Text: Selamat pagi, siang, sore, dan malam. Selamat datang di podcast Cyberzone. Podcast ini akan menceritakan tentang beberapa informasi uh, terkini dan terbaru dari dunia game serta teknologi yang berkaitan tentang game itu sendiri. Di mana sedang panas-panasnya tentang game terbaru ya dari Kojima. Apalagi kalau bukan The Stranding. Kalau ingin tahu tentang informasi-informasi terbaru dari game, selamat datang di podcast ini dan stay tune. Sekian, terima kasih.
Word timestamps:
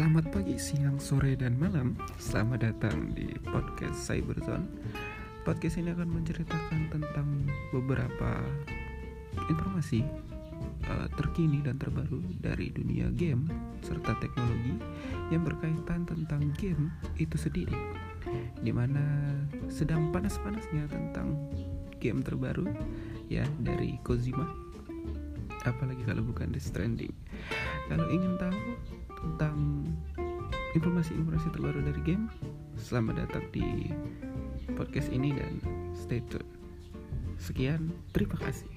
Selamat 0.00 0.32
pagi, 0.32 0.56
siang, 0.56 0.96
sore, 0.96 1.36
dan 1.36 1.60
malam. 1.60 1.92
Selamat 2.16 2.64
datang 2.64 3.12
di 3.12 3.36
podcast 3.44 4.00
Cyberzone. 4.08 4.64
Podcast 5.44 5.76
ini 5.76 5.92
akan 5.92 6.08
menceritakan 6.08 6.88
tentang 6.88 7.44
beberapa 7.68 8.40
informasi 9.52 10.00
uh, 10.88 11.04
terkini 11.20 11.60
dan 11.60 11.76
terbaru 11.76 12.16
dari 12.40 12.72
dunia 12.72 13.12
game 13.12 13.44
serta 13.84 14.16
teknologi 14.24 14.80
yang 15.28 15.44
berkaitan 15.44 16.08
tentang 16.08 16.48
game 16.56 16.88
itu 17.20 17.36
sendiri. 17.36 17.76
Di 18.56 18.72
mana 18.72 19.36
sedang 19.68 20.08
panas-panasnya 20.16 20.88
tentang 20.88 21.36
game 22.00 22.24
terbaru 22.24 22.64
ya 23.28 23.44
dari 23.60 24.00
Kojima. 24.00 24.48
Apalagi 25.68 26.08
kalau 26.08 26.24
bukan 26.24 26.56
The 26.56 26.60
Stranding. 26.64 27.12
Kalau 27.92 28.08
ingin 28.08 28.40
tahu 28.40 28.56
tentang 29.20 29.49
informasi-informasi 30.74 31.50
terbaru 31.50 31.82
dari 31.82 32.00
game, 32.06 32.30
selamat 32.78 33.26
datang 33.26 33.44
di 33.50 33.90
podcast 34.78 35.10
ini 35.10 35.34
dan 35.34 35.58
stay 35.94 36.22
tune. 36.30 36.46
Sekian, 37.40 37.90
terima 38.14 38.36
kasih. 38.38 38.68